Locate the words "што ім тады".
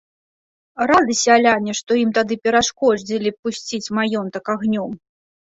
1.81-2.39